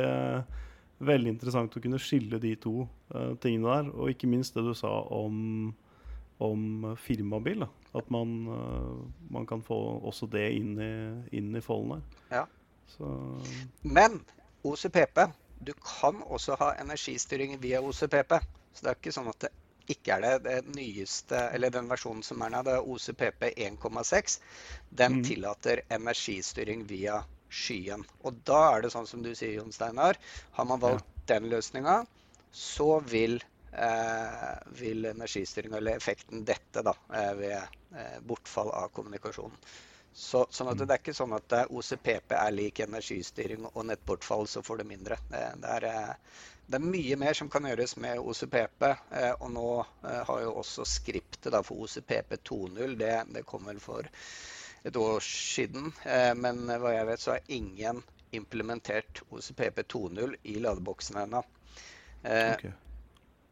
veldig 1.10 1.34
interessant 1.34 1.74
å 1.74 1.82
kunne 1.82 2.00
skille 2.00 2.40
de 2.40 2.54
to 2.62 2.76
uh, 2.86 3.34
tingene 3.42 3.74
der. 3.74 3.92
Og 3.98 4.14
ikke 4.14 4.30
minst 4.30 4.56
det 4.56 4.64
du 4.64 4.72
sa 4.78 4.94
om 5.18 5.74
om 6.38 6.96
firmabil. 7.00 7.60
Da. 7.60 7.68
At 7.98 8.10
man, 8.10 8.48
uh, 8.48 9.30
man, 9.30 9.46
kan 9.46 9.62
få 9.62 9.78
også 10.06 10.28
det 10.30 10.46
inn 10.58 10.74
i, 10.80 10.92
inn 11.36 11.54
i 11.56 11.62
folden 11.64 11.98
her. 11.98 12.02
Ja. 12.40 12.44
Så. 12.88 13.08
Men 13.82 14.20
OCPP, 14.66 15.24
du 15.58 15.72
kan 15.82 16.22
også 16.22 16.56
ha 16.60 16.72
energistyring 16.80 17.58
via 17.62 17.82
OCPP. 17.84 18.38
Så 18.72 18.84
det 18.84 18.92
er 18.92 19.00
ikke 19.00 19.14
sånn 19.16 19.32
at 19.32 19.48
det 19.48 19.52
ikke 19.92 20.18
er 20.18 20.24
det. 20.24 20.34
Det 20.46 20.76
nyeste, 20.76 21.40
eller 21.56 21.72
den 21.74 21.88
versjonen 21.90 22.22
som 22.24 22.44
er 22.44 22.54
nå, 22.54 22.62
det 22.66 22.76
er 22.76 22.86
OCPP 22.94 23.50
1,6. 23.56 24.38
Den 25.00 25.18
mm. 25.18 25.26
tillater 25.26 25.82
energistyring 25.94 26.86
via 26.88 27.22
skyen. 27.48 28.04
Og 28.28 28.40
da 28.48 28.62
er 28.74 28.84
det 28.84 28.92
sånn 28.94 29.08
som 29.08 29.24
du 29.24 29.32
sier, 29.32 29.56
Jon 29.58 29.72
Steinar. 29.74 30.20
Har 30.56 30.68
man 30.68 30.82
valgt 30.84 31.08
ja. 31.08 31.34
den 31.34 31.48
løsninga, 31.52 32.02
så 32.52 32.98
vil 33.04 33.40
Eh, 33.40 33.57
vil 34.80 35.04
energistyring 35.04 35.74
eller 35.74 35.96
effekten 35.96 36.44
dette 36.44 36.82
da, 36.82 36.94
eh, 37.14 37.34
ved 37.34 37.56
eh, 37.56 38.18
bortfall 38.20 38.70
av 38.70 38.88
kommunikasjonen. 38.96 39.56
Så, 40.12 40.46
sånn 40.50 40.72
at 40.72 40.80
Det 40.80 40.88
er 40.90 41.02
ikke 41.02 41.14
sånn 41.14 41.36
at 41.36 41.52
OCPP 41.70 42.32
er 42.34 42.50
lik 42.50 42.80
energistyring 42.82 43.68
og 43.68 43.84
nettbortfall, 43.86 44.48
så 44.50 44.64
får 44.66 44.80
du 44.80 44.84
mindre. 44.88 45.18
Det, 45.30 45.42
er, 45.76 45.86
det, 46.66 46.80
er, 46.80 46.86
mye 46.96 47.18
mer 47.20 47.38
som 47.38 47.50
kan 47.52 47.68
gjøres 47.68 47.94
med 48.02 48.18
OCPP. 48.18 48.88
Og 49.38 49.52
nå 49.54 49.68
har 50.02 50.40
jo 50.42 50.56
også 50.64 50.88
skriptet 50.88 51.52
da, 51.54 51.62
for 51.62 51.84
OCPP 51.86 52.34
2.0 52.50 52.96
det, 52.98 53.12
det 53.36 53.44
kom 53.46 53.68
vel 53.70 53.78
for 53.84 54.10
et 54.82 54.96
år 54.96 55.20
siden. 55.20 55.92
Eh, 56.04 56.34
men 56.34 56.66
hva 56.66 56.94
jeg 56.94 57.06
vet, 57.12 57.22
så 57.22 57.36
har 57.36 57.54
ingen 57.60 58.02
implementert 58.36 59.22
OCPP 59.30 59.84
2.0 59.94 60.36
i 60.42 60.58
ladeboksen 60.64 61.22
ennå. 61.24 61.44
Eh, 62.22 62.52
Ok. 62.52 62.68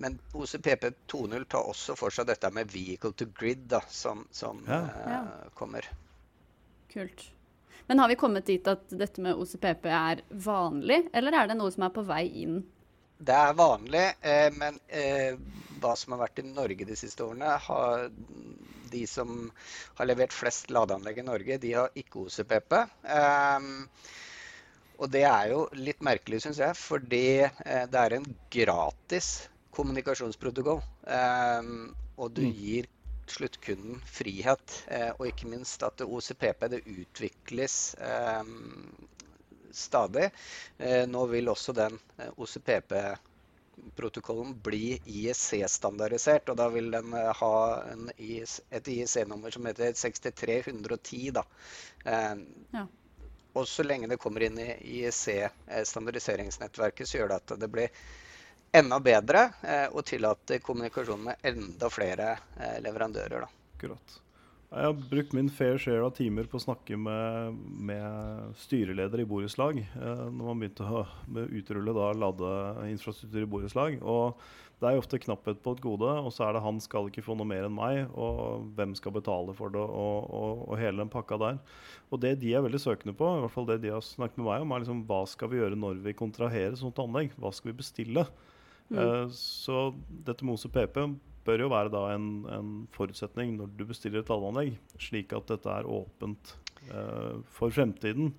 Men 0.02 0.18
OCPP 0.36 0.90
2.0 1.08 1.46
tar 1.48 1.68
også 1.70 1.96
for 1.96 2.12
seg 2.12 2.28
dette 2.28 2.50
med 2.52 2.68
vehicle 2.72 3.14
to 3.16 3.28
grid, 3.38 3.64
da, 3.70 3.80
som, 3.88 4.26
som 4.30 4.60
Ja. 4.68 4.82
Uh, 4.92 5.48
kommer. 5.56 5.88
Kult. 6.92 7.30
Men 7.86 7.98
har 8.02 8.08
vi 8.08 8.18
kommet 8.18 8.46
dit 8.46 8.66
at 8.68 8.88
dette 8.90 9.22
med 9.22 9.38
OCPP 9.38 9.86
er 9.88 10.22
vanlig, 10.30 11.04
eller 11.14 11.36
er 11.38 11.50
det 11.50 11.56
noe 11.58 11.72
som 11.72 11.86
er 11.86 11.94
på 11.94 12.04
vei 12.08 12.24
inn? 12.42 12.60
Det 13.16 13.36
er 13.36 13.56
vanlig, 13.56 14.04
eh, 14.20 14.48
men 14.52 14.76
eh, 14.92 15.38
hva 15.80 15.94
som 15.96 16.12
har 16.12 16.26
vært 16.26 16.42
i 16.42 16.48
Norge 16.48 16.84
de 16.88 16.96
siste 16.98 17.24
årene, 17.24 17.54
har 17.68 18.08
de 18.90 19.02
som 19.08 19.46
har 19.96 20.10
levert 20.10 20.34
flest 20.34 20.70
ladeanlegg 20.74 21.22
i 21.22 21.26
Norge, 21.26 21.58
de 21.62 21.72
har 21.78 21.94
ikke 21.96 22.26
OCPP. 22.26 22.76
Eh, 23.16 23.70
og 24.96 25.12
det 25.12 25.24
er 25.28 25.52
jo 25.52 25.62
litt 25.78 26.02
merkelig, 26.04 26.42
syns 26.44 26.60
jeg, 26.60 26.76
fordi 26.80 27.26
eh, 27.46 27.84
det 27.92 28.02
er 28.02 28.18
en 28.18 28.28
gratis 28.52 29.30
kommunikasjonsprotokoll. 29.76 30.80
Ehm, 31.06 31.94
og 32.16 32.32
du 32.34 32.42
Mm. 32.46 32.52
gir 32.56 32.86
sluttkunden 33.28 34.00
frihet, 34.06 34.84
eh, 34.88 35.10
og 35.18 35.26
ikke 35.26 35.46
minst 35.50 35.82
at 35.82 35.96
det 35.98 36.06
OCPP 36.06 36.68
det 36.70 36.84
utvikles 36.86 37.94
ehm, 37.98 38.94
stadig. 39.72 40.30
Eh, 40.78 41.06
Nå 41.06 41.26
vil 41.26 41.48
også 41.48 41.72
den 41.74 41.98
eh, 42.18 42.30
OCPP-protokollen 42.38 44.54
bli 44.62 45.00
IEC-standardisert, 45.06 46.48
og 46.48 46.56
da 46.56 46.68
vil 46.72 46.90
den 46.94 47.12
ha 47.12 47.82
en 47.92 48.10
IS, 48.18 48.60
et 48.70 48.88
IEC-nummer 48.88 49.50
som 49.52 49.64
heter 49.66 49.92
6310. 49.94 51.30
Da. 51.32 51.42
Eh, 52.04 52.34
Ja. 52.72 52.86
Og 53.56 53.66
så 53.66 53.82
lenge 53.82 54.06
det 54.08 54.18
kommer 54.20 54.42
inn 54.44 54.58
i 54.60 54.76
IEC-standardiseringsnettverket, 55.00 57.08
så 57.08 57.16
gjør 57.18 57.28
det 57.28 57.34
at 57.40 57.46
det 57.60 57.70
blir 57.72 57.88
enda 58.76 59.00
bedre 59.00 59.48
eh, 59.62 59.88
å 59.92 60.04
tillate 60.04 60.60
kommunikasjon 60.64 61.26
med 61.28 61.48
enda 61.48 61.90
flere 61.92 62.32
eh, 62.60 62.78
leverandører. 62.84 63.46
Da. 63.46 63.66
Akkurat. 63.76 64.20
Jeg 64.66 64.88
har 64.88 64.96
brukt 65.12 65.34
min 65.36 65.48
fair 65.48 65.78
share 65.78 66.02
av 66.04 66.16
timer 66.16 66.48
på 66.50 66.58
å 66.58 66.64
snakke 66.64 66.98
med, 66.98 67.58
med 67.86 68.56
styreleder 68.60 69.22
i 69.22 69.26
borettslag 69.28 69.78
eh, 69.80 70.22
når 70.26 70.42
man 70.42 70.62
begynte 70.62 70.88
å 70.90 71.04
utrulle 71.46 71.94
da 71.96 72.12
ladeinfrastruktur 72.18 73.44
i 73.44 73.50
borettslag. 73.50 74.00
Og 74.02 74.40
det 74.76 74.90
er 74.90 74.96
jo 74.96 75.00
ofte 75.00 75.20
knapphet 75.22 75.62
på 75.64 75.72
et 75.72 75.80
gode, 75.80 76.08
og 76.20 76.28
så 76.34 76.44
er 76.44 76.56
det 76.56 76.64
han 76.66 76.82
skal 76.84 77.06
ikke 77.08 77.24
få 77.24 77.38
noe 77.38 77.48
mer 77.48 77.64
enn 77.64 77.72
meg, 77.72 78.10
og 78.12 78.66
hvem 78.76 78.92
skal 78.98 79.14
betale 79.14 79.54
for 79.56 79.72
det, 79.72 79.80
og, 79.80 80.26
og, 80.28 80.66
og 80.66 80.76
hele 80.76 81.00
den 81.00 81.12
pakka 81.14 81.38
der. 81.40 81.62
Og 82.10 82.20
det 82.20 82.34
de 82.42 82.52
er 82.52 82.66
veldig 82.66 82.82
søkende 82.82 83.16
på, 83.16 83.30
i 83.38 83.46
hvert 83.46 83.54
fall 83.54 83.70
det 83.70 83.78
de 83.86 83.94
har 83.94 84.04
snakket 84.04 84.42
med 84.42 84.50
meg 84.50 84.66
om, 84.66 84.74
er 84.76 84.84
liksom 84.84 85.06
hva 85.08 85.22
skal 85.30 85.48
vi 85.54 85.62
gjøre 85.62 85.80
når 85.80 86.04
vi 86.04 86.18
kontraherer 86.18 86.76
sånt 86.76 87.00
anlegg? 87.00 87.32
Hva 87.40 87.54
skal 87.56 87.72
vi 87.72 87.78
bestille? 87.80 88.26
Eh, 88.94 89.28
Så 89.30 89.94
dette 90.26 90.44
med 90.44 90.58
PP 90.72 91.00
bør 91.46 91.62
jo 91.62 91.70
være 91.70 91.90
da 91.94 92.04
en, 92.14 92.28
en 92.50 92.70
forutsetning 92.94 93.56
når 93.56 93.72
du 93.78 93.84
bestiller 93.86 94.20
et 94.22 94.30
ladeanlegg, 94.30 94.76
slik 94.98 95.32
at 95.36 95.46
dette 95.46 95.70
er 95.70 95.86
åpent 95.86 96.54
eh, 96.90 97.42
for 97.54 97.70
fremtiden. 97.70 98.32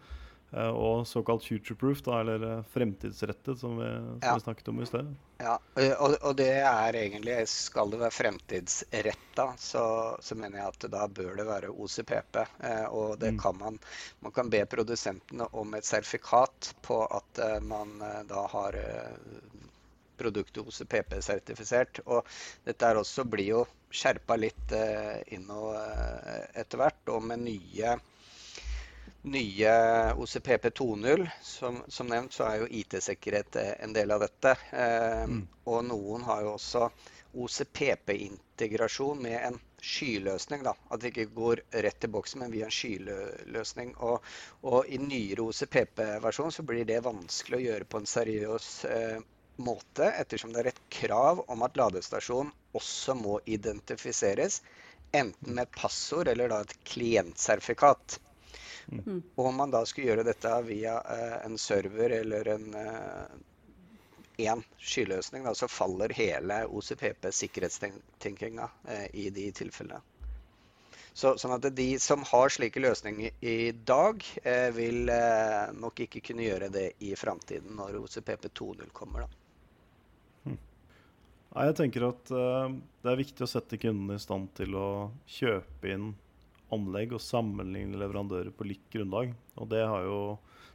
Eh, 0.56 0.72
og 0.72 1.02
såkalt 1.08 1.44
future-proof, 1.44 2.06
eller 2.08 2.44
eh, 2.48 2.60
fremtidsrettet, 2.72 3.60
som, 3.60 3.78
vi, 3.82 3.88
som 3.88 4.20
Ja. 4.24 4.36
vi 4.36 4.44
snakket 4.46 4.70
om 4.72 4.80
i 4.80 4.86
sted. 4.88 5.10
Ja, 5.44 5.58
og, 6.00 6.16
og 6.24 6.38
det 6.40 6.48
er 6.66 6.96
egentlig 6.96 7.36
Skal 7.52 7.92
det 7.92 8.00
være 8.00 8.16
fremtidsretta, 8.16 9.50
så, 9.60 9.84
så 10.24 10.36
mener 10.40 10.62
jeg 10.62 10.68
at 10.72 10.88
da 10.92 11.04
bør 11.08 11.36
det 11.38 11.46
være 11.48 11.70
OCPP. 11.76 12.40
Eh, 12.64 12.86
og 12.88 13.20
det 13.20 13.34
Mm. 13.36 13.40
kan 13.44 13.58
man 13.60 13.80
Man 14.24 14.32
kan 14.32 14.50
be 14.50 14.64
produsentene 14.66 15.48
om 15.54 15.74
et 15.76 15.86
sertifikat 15.86 16.74
på 16.82 17.04
at 17.06 17.40
eh, 17.44 17.60
man 17.62 18.00
da 18.28 18.48
har 18.48 18.80
produktet 20.20 20.64
OCPP-sertifisert. 20.66 22.04
Og 22.06 22.28
dette 22.68 22.90
her 22.92 23.00
også 23.02 23.26
blir 23.30 23.52
jo 23.54 23.64
skjerpa 23.94 24.38
litt 24.40 24.76
eh, 24.76 25.24
inn 25.38 25.50
og 25.54 25.74
eh, 25.80 26.46
etter 26.64 26.84
hvert, 26.84 27.04
og 27.14 27.26
med 27.30 27.46
nye 27.46 27.98
nye 29.28 29.72
OCPP 30.16 30.70
2.0. 30.80 31.30
Som, 31.44 31.82
som 31.88 32.08
nevnt 32.08 32.34
så 32.34 32.48
er 32.48 32.62
jo 32.62 32.70
IT-sikkerhet 32.80 33.56
eh, 33.60 33.74
en 33.84 33.96
del 33.96 34.12
av 34.16 34.26
dette. 34.26 34.58
Eh, 34.72 35.24
Mm. 35.28 35.42
Og 35.68 35.82
noen 35.84 36.24
har 36.24 36.44
jo 36.46 36.54
også 36.56 36.86
OCPP-integrasjon 37.36 39.20
med 39.22 39.40
en 39.50 39.58
skyløsning. 39.82 40.64
da, 40.64 40.74
At 40.90 41.02
det 41.02 41.12
ikke 41.12 41.34
går 41.36 41.62
rett 41.84 42.00
til 42.00 42.10
boksen, 42.14 42.40
men 42.40 42.54
via 42.54 42.70
en 42.70 42.72
skyløsning. 42.72 43.96
Og, 43.98 44.24
og 44.64 44.88
i 44.88 44.98
nyere 45.02 45.44
OCPP-versjon 45.50 46.52
så 46.56 46.64
blir 46.64 46.86
det 46.88 47.04
vanskelig 47.06 47.60
å 47.60 47.66
gjøre 47.66 47.90
på 47.92 48.02
en 48.02 48.10
seriøs 48.14 48.70
eh, 48.86 49.20
måte, 49.58 50.12
ettersom 50.12 50.54
det 50.54 50.64
er 50.64 50.72
et 50.72 50.84
krav 50.94 51.44
om 51.48 51.66
at 51.66 51.78
ladestasjonen 51.80 52.54
også 52.78 53.16
må 53.18 53.40
identifiseres. 53.46 54.62
Enten 55.16 55.56
med 55.56 55.72
passord 55.76 56.28
eller 56.28 56.52
da 56.52 56.62
et 56.66 56.76
klientsertifikat. 56.88 58.20
Mm. 58.88 59.22
Og 59.36 59.50
om 59.50 59.56
man 59.60 59.72
da 59.72 59.84
skulle 59.86 60.12
gjøre 60.12 60.28
dette 60.28 60.52
via 60.68 60.98
eh, 61.12 61.38
en 61.46 61.58
server 61.60 62.20
eller 62.22 62.54
en 62.56 62.68
én 64.38 64.64
skyløsning, 64.78 65.44
da, 65.44 65.56
så 65.56 65.68
faller 65.68 66.14
hele 66.14 66.66
OCPP-sikkerhetstenkinga 66.66 68.70
eh, 68.88 69.08
i 69.14 69.30
de 69.30 69.52
tilfellene. 69.52 70.02
Så, 71.18 71.32
sånn 71.42 71.56
at 71.56 71.66
de 71.74 72.00
som 72.00 72.22
har 72.30 72.50
slike 72.54 72.80
løsninger 72.80 73.32
i 73.42 73.72
dag, 73.72 74.22
eh, 74.44 74.70
vil 74.76 75.10
eh, 75.10 75.74
nok 75.74 76.00
ikke 76.06 76.22
kunne 76.30 76.46
gjøre 76.46 76.70
det 76.74 76.92
i 77.02 77.16
framtiden 77.18 77.74
når 77.80 77.98
OCPP 78.04 78.52
2.0 78.54 78.92
kommer. 78.94 79.26
da. 79.26 79.47
Nei, 81.54 81.66
jeg 81.70 81.78
tenker 81.80 82.10
at 82.10 82.32
uh, 82.36 82.70
det 83.04 83.12
er 83.12 83.20
viktig 83.20 83.46
å 83.46 83.50
sette 83.50 83.80
kundene 83.82 84.18
i 84.18 84.22
stand 84.22 84.52
til 84.58 84.76
å 84.78 84.88
kjøpe 85.32 85.94
inn 85.94 86.10
anlegg 86.76 87.16
og 87.16 87.24
sammenligne 87.24 88.00
leverandører 88.00 88.52
på 88.56 88.68
likt 88.68 88.90
grunnlag. 88.94 89.32
Og 89.56 89.70
det, 89.72 89.84
har 89.88 90.04
jo, 90.06 90.20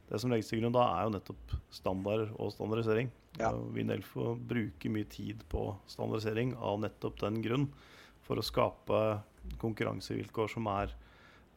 det 0.09 0.21
som 0.21 0.33
legges 0.33 0.49
til 0.49 0.63
grunn 0.63 0.75
da, 0.75 0.87
er 0.95 1.07
jo 1.07 1.13
nettopp 1.15 1.55
standard 1.73 2.33
og 2.37 2.53
standardisering. 2.55 3.11
Ja. 3.39 3.51
Vi 3.73 3.81
i 3.81 3.87
Nelfo 3.87 4.33
bruker 4.37 4.93
mye 4.93 5.09
tid 5.09 5.43
på 5.51 5.71
standardisering 5.89 6.55
av 6.57 6.81
nettopp 6.83 7.21
den 7.21 7.41
grunn, 7.45 7.69
for 8.23 8.39
å 8.39 8.45
skape 8.45 8.99
konkurransevilkår 9.61 10.51
som 10.53 10.69
er, 10.71 10.93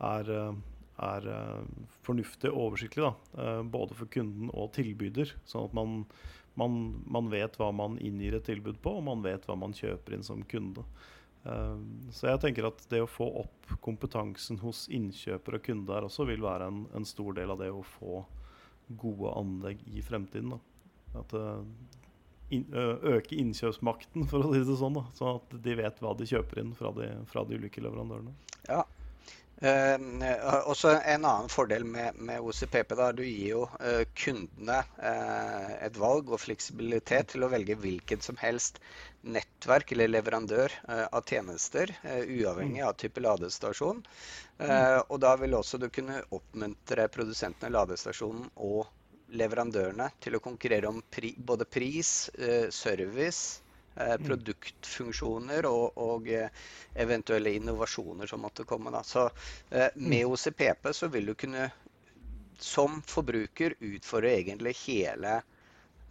er, 0.02 0.30
eh, 0.34 0.56
er 1.02 1.28
eh, 1.32 1.84
fornuftig 2.06 2.50
og 2.52 2.70
oversiktlig. 2.70 3.04
Da. 3.04 3.42
Eh, 3.42 3.62
Både 3.76 3.98
for 3.98 4.10
kunden 4.12 4.50
og 4.52 4.72
tilbyder, 4.76 5.34
sånn 5.48 5.68
at 5.70 5.76
man 5.76 6.00
man, 6.56 7.02
man 7.04 7.26
vet 7.28 7.58
hva 7.60 7.68
man 7.68 7.98
inngir 8.00 8.38
et 8.38 8.46
tilbud 8.48 8.78
på, 8.80 8.94
og 8.96 9.04
man 9.04 9.20
vet 9.20 9.44
hva 9.44 9.58
man 9.60 9.74
kjøper 9.76 10.16
inn 10.16 10.24
som 10.24 10.40
kunde. 10.48 10.86
Eh, 11.44 11.82
så 12.16 12.30
jeg 12.30 12.42
tenker 12.46 12.70
at 12.70 12.80
det 12.90 13.02
å 13.04 13.10
få 13.10 13.28
opp 13.42 13.74
kompetansen 13.84 14.62
hos 14.62 14.86
innkjøper 14.88 15.58
og 15.58 15.66
kunde 15.66 15.92
her 15.92 16.06
også 16.08 16.26
vil 16.30 16.40
være 16.44 16.70
en, 16.72 16.86
en 16.96 17.06
stor 17.08 17.36
del 17.36 17.52
av 17.52 17.60
det 17.60 17.68
å 17.74 17.84
få 17.98 18.22
gode 18.96 19.34
anlegg 19.36 19.84
i 19.92 20.02
fremtiden. 20.04 20.56
Da. 20.56 21.20
At 21.20 21.36
ø, 21.36 21.52
øke 23.16 23.36
innkjøpsmakten, 23.36 24.26
for 24.30 24.46
å 24.46 24.54
si 24.54 24.64
det 24.64 24.80
sånn. 24.80 24.96
Da, 24.96 25.06
sånn 25.18 25.40
at 25.42 25.56
de 25.68 25.78
vet 25.82 26.02
hva 26.02 26.16
de 26.16 26.28
kjøper 26.32 26.62
inn 26.62 26.74
fra 26.78 26.92
de, 26.96 27.10
fra 27.30 27.44
de 27.44 27.60
ulike 27.60 27.84
leverandørene. 27.84 28.32
Ja. 28.70 28.84
Eh, 29.64 29.96
også 30.68 30.90
en 30.98 31.24
annen 31.24 31.48
fordel 31.48 31.84
med, 31.88 32.18
med 32.20 32.44
OCPP, 32.44 32.90
da, 32.98 33.08
du 33.16 33.22
gir 33.24 33.54
jo 33.54 33.62
eh, 33.80 34.02
kundene 34.12 34.82
eh, 35.00 35.70
et 35.86 35.96
valg 35.96 36.28
og 36.28 36.42
fleksibilitet 36.42 37.32
til 37.32 37.46
å 37.46 37.48
velge 37.48 37.78
hvilket 37.80 38.26
som 38.26 38.36
helst 38.42 38.82
nettverk 39.26 39.94
eller 39.96 40.12
leverandør 40.12 40.70
av 40.86 41.24
tjenester, 41.26 41.90
uavhengig 42.04 42.84
av 42.86 42.92
type 43.00 43.18
ladestasjon. 43.24 44.04
Og 44.62 45.16
da 45.18 45.32
vil 45.40 45.56
også 45.58 45.80
du 45.82 45.88
kunne 45.90 46.20
oppmuntre 46.30 47.08
produsentene, 47.10 47.72
ladestasjonen 47.74 48.46
og 48.62 48.86
leverandørene 49.34 50.12
til 50.22 50.38
å 50.38 50.42
konkurrere 50.44 50.92
om 50.92 51.02
pri, 51.10 51.32
både 51.42 51.66
pris, 51.66 52.12
service, 52.70 53.65
produktfunksjoner 53.96 55.66
og, 55.68 55.98
og 56.02 56.28
eh, 56.28 56.52
eventuelle 56.94 57.54
innovasjoner 57.56 58.28
som 58.30 58.44
måtte 58.44 58.66
komme. 58.68 58.92
Da. 58.94 59.02
Så 59.06 59.28
eh, 59.70 59.88
med 59.96 60.26
OCPP 60.26 60.92
så 60.92 61.08
vil 61.12 61.32
du 61.32 61.34
kunne 61.34 61.70
som 62.58 63.02
forbruker 63.04 63.74
utfordre 63.84 64.32
egentlig 64.38 64.74
hele 64.86 65.38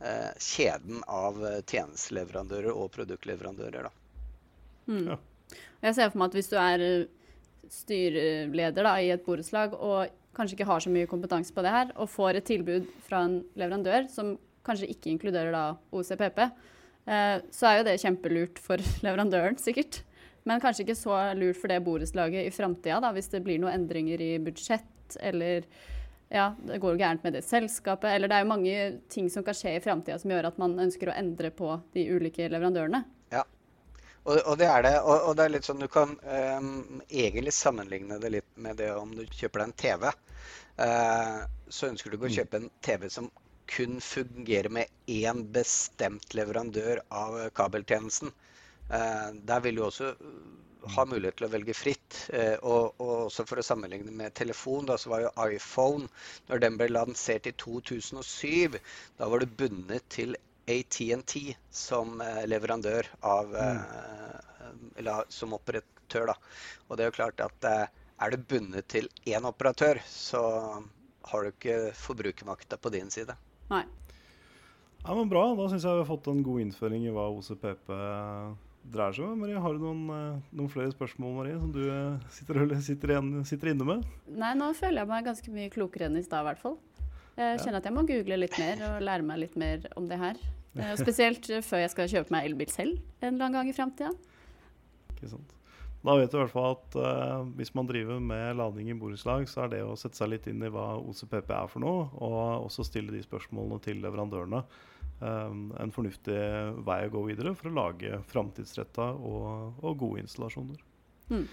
eh, 0.02 0.34
kjeden 0.38 1.02
av 1.08 1.40
eh, 1.46 1.62
tjenesteleverandører 1.66 2.74
og 2.74 2.92
produktleverandører. 2.96 3.88
Da. 3.88 3.94
Mm. 4.92 5.08
Ja. 5.14 5.20
Jeg 5.86 5.98
ser 5.98 6.12
for 6.12 6.22
meg 6.22 6.32
at 6.32 6.38
hvis 6.40 6.52
du 6.52 6.58
er 6.62 6.86
eh, 6.86 7.08
styreleder 7.72 8.86
da, 8.86 8.96
i 9.02 9.12
et 9.14 9.26
borettslag 9.26 9.74
og 9.78 10.14
kanskje 10.36 10.58
ikke 10.58 10.70
har 10.70 10.84
så 10.84 10.92
mye 10.92 11.10
kompetanse 11.10 11.54
på 11.56 11.64
det 11.66 11.74
her, 11.74 11.92
og 11.96 12.12
får 12.12 12.40
et 12.40 12.48
tilbud 12.50 12.88
fra 13.08 13.24
en 13.26 13.40
leverandør 13.58 14.10
som 14.12 14.36
kanskje 14.66 14.90
ikke 14.92 15.14
inkluderer 15.14 15.54
da 15.56 15.66
OCPP, 15.96 16.42
eh, 16.46 16.72
så 17.06 17.68
er 17.70 17.76
jo 17.78 17.84
det 17.86 18.00
kjempelurt 18.02 18.58
for 18.62 18.82
leverandøren, 19.06 19.60
sikkert. 19.62 20.00
Men 20.46 20.62
kanskje 20.62 20.86
ikke 20.86 20.98
så 20.98 21.18
lurt 21.38 21.58
for 21.58 21.70
det 21.70 21.82
borettslaget 21.86 22.46
i 22.46 22.54
framtida, 22.54 23.12
hvis 23.14 23.32
det 23.34 23.44
blir 23.46 23.62
noen 23.62 23.80
endringer 23.80 24.22
i 24.22 24.32
budsjett, 24.42 25.18
eller 25.22 25.66
ja, 26.30 26.52
det 26.66 26.78
går 26.82 26.98
gærent 27.00 27.24
med 27.26 27.34
det 27.38 27.44
selskapet. 27.46 28.10
Eller 28.12 28.30
det 28.30 28.38
er 28.38 28.46
jo 28.46 28.52
mange 28.52 28.78
ting 29.12 29.30
som 29.32 29.46
kan 29.46 29.58
skje 29.58 29.76
i 29.78 29.84
framtida 29.84 30.18
som 30.22 30.34
gjør 30.34 30.50
at 30.50 30.58
man 30.62 30.78
ønsker 30.82 31.10
å 31.10 31.18
endre 31.18 31.52
på 31.54 31.70
de 31.94 32.08
ulike 32.14 32.50
leverandørene. 32.52 33.04
Ja, 33.34 33.46
og, 34.26 34.40
og 34.42 34.58
det 34.62 34.70
er 34.70 34.86
det. 34.86 34.94
Og, 35.04 35.16
og, 35.30 35.34
det 35.38 35.46
er 35.46 35.56
litt 35.56 35.68
sånn 35.68 35.82
du 35.84 35.88
kan 35.92 36.16
um, 36.26 37.02
egentlig 37.10 37.54
sammenligne 37.56 38.20
det 38.22 38.34
litt 38.40 38.50
med 38.58 38.82
det 38.82 38.92
om 38.98 39.14
du 39.16 39.24
kjøper 39.30 39.62
deg 39.62 39.70
en 39.70 39.80
TV. 39.86 40.08
Uh, 40.76 41.42
så 41.72 41.92
ønsker 41.92 42.12
du 42.12 42.18
ikke 42.18 42.32
å 42.32 42.38
kjøpe 42.40 42.62
en 42.62 42.72
TV 42.86 43.10
som 43.14 43.30
kun 43.66 44.02
fungerer 44.02 44.70
med 44.70 44.86
én 45.08 45.44
bestemt 45.52 46.34
leverandør 46.38 47.02
av 47.10 47.38
kabeltjenesten. 47.58 48.32
Eh, 48.90 49.30
der 49.50 49.64
vil 49.66 49.80
du 49.80 49.84
også 49.86 50.12
eh, 50.14 50.34
ha 50.96 51.06
mulighet 51.10 51.40
til 51.40 51.48
å 51.48 51.52
velge 51.54 51.76
fritt. 51.78 52.20
Eh, 52.34 52.56
og, 52.62 52.96
og, 53.02 53.14
også 53.28 53.46
for 53.50 53.62
å 53.62 53.66
sammenligne 53.66 54.14
med 54.14 54.36
telefon, 54.38 54.86
da, 54.90 54.98
så 55.02 55.12
var 55.14 55.26
jo 55.26 55.34
iPhone, 55.48 56.10
når 56.50 56.64
den 56.66 56.80
ble 56.82 56.90
lansert 56.92 57.50
i 57.50 57.56
2007, 57.62 58.78
da 59.20 59.30
var 59.32 59.42
du 59.42 59.58
bundet 59.64 60.06
til 60.14 60.38
ATNT 60.70 61.36
som 61.70 62.24
leverandør 62.50 63.06
av 63.22 63.52
mm. 63.54 63.82
Eller 64.98 65.28
som 65.30 65.54
operatør, 65.54 66.32
da. 66.32 66.34
Og 66.88 66.98
det 66.98 67.06
er 67.06 67.12
jo 67.12 67.18
klart 67.20 67.44
at 67.44 67.68
er 67.70 68.34
du 68.34 68.40
bundet 68.50 68.88
til 68.90 69.06
én 69.30 69.46
operatør, 69.46 70.00
så 70.10 70.42
har 71.30 71.44
du 71.44 71.52
ikke 71.52 71.94
forbrukermakta 72.00 72.82
på 72.82 72.90
din 72.98 73.12
side. 73.14 73.36
Nei. 73.72 73.84
Ja, 75.06 75.14
men 75.14 75.30
Bra. 75.30 75.48
Da 75.58 75.68
syns 75.70 75.86
jeg 75.86 75.98
vi 75.98 76.04
har 76.04 76.10
fått 76.10 76.30
en 76.32 76.44
god 76.46 76.64
innføring 76.64 77.06
i 77.06 77.14
hva 77.14 77.28
OCPP 77.34 77.92
dreier 78.94 79.16
seg 79.18 79.26
om. 79.28 79.40
Marie, 79.42 79.60
Har 79.62 79.74
du 79.74 79.84
noen, 79.84 80.04
eh, 80.14 80.42
noen, 80.54 80.72
flere 80.72 80.94
spørsmål 80.94 81.38
Marie, 81.40 81.60
som 81.60 81.72
du 81.74 81.82
eh, 81.86 82.18
sitter, 82.30 82.62
sitter, 82.82 83.14
igjen, 83.16 83.32
sitter, 83.46 83.72
inne 83.74 83.88
med? 83.88 84.06
Nei, 84.30 84.54
nå 84.58 84.72
føler 84.78 85.02
jeg 85.04 85.12
meg 85.12 85.26
ganske 85.30 85.56
mye 85.56 85.74
klokere 85.74 86.10
enn 86.10 86.20
i 86.20 86.26
stad, 86.26 86.44
i 86.44 86.50
hvert 86.50 86.62
fall. 86.62 86.78
Jeg 87.36 87.60
kjenner 87.66 87.82
at 87.82 87.88
jeg 87.90 87.96
må 87.98 88.06
google 88.08 88.38
litt 88.40 88.54
mer 88.62 88.84
og 88.88 89.02
lære 89.04 89.26
meg 89.28 89.42
litt 89.42 89.58
mer 89.60 89.90
om 90.00 90.06
det 90.08 90.20
her. 90.22 90.40
Eh, 90.76 90.94
spesielt 91.00 91.50
før 91.68 91.84
jeg 91.84 91.92
skal 91.92 92.12
kjøpe 92.12 92.36
meg 92.36 92.48
elbil 92.50 92.72
selv 92.72 92.96
en 93.22 93.34
eller 93.34 93.48
annen 93.48 93.60
gang 93.60 93.72
i 93.72 93.76
framtida. 93.76 94.14
Ikke 95.16 95.34
sant. 95.34 95.56
Da 96.06 96.14
vet 96.20 96.30
du 96.30 96.38
i 96.38 96.42
hvert 96.44 96.54
fall 96.54 96.76
at 96.76 96.98
uh, 97.02 97.46
hvis 97.58 97.74
man 97.78 97.88
driver 97.90 98.20
med 98.22 98.60
lading 98.60 98.92
i 98.92 98.98
borettslag, 98.98 99.48
så 99.50 99.64
er 99.64 99.72
det 99.74 99.84
å 99.86 99.96
sette 99.98 100.20
seg 100.20 100.30
litt 100.32 100.50
inn 100.52 100.62
i 100.62 100.70
hva 100.70 100.96
OCPP 101.02 101.54
er 101.56 101.72
for 101.72 101.82
noe, 101.82 102.10
og 102.22 102.68
også 102.68 102.86
stille 102.86 103.14
de 103.16 103.24
spørsmålene 103.26 103.82
til 103.86 104.04
leverandørene. 104.04 104.62
Um, 105.22 105.70
en 105.80 105.94
fornuftig 105.96 106.38
vei 106.86 107.00
å 107.08 107.14
gå 107.14 107.22
videre 107.30 107.56
for 107.56 107.72
å 107.72 107.78
lage 107.78 108.20
framtidsretta 108.30 109.14
og, 109.16 109.80
og, 109.80 109.94
gode 110.02 110.26
installasjoner. 110.26 110.82
Mm. 111.32 111.48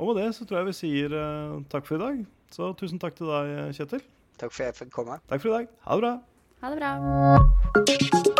Og 0.00 0.10
med 0.10 0.18
det 0.18 0.26
så 0.36 0.44
tror 0.48 0.60
jeg 0.60 0.70
vi 0.72 0.78
sier 0.80 1.14
uh, 1.14 1.60
takk 1.72 1.88
for 1.88 1.96
i 1.96 2.02
dag. 2.02 2.20
Så 2.52 2.72
tusen 2.76 3.00
takk 3.00 3.16
til 3.16 3.30
deg, 3.30 3.70
Kjetil. 3.78 4.04
Takk 4.40 4.52
for 4.52 4.66
at 4.66 4.72
jeg 4.72 4.80
fikk 4.82 4.92
komme. 4.98 5.22
Takk 5.30 5.44
for 5.44 5.54
i 5.54 5.56
dag. 5.60 5.72
Ha 5.86 5.96
det 5.96 6.04
bra. 6.04 6.14
Ha 6.60 6.74
det 6.74 6.82
bra. 6.82 8.39